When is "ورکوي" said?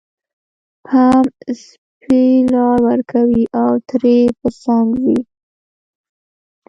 2.87-3.43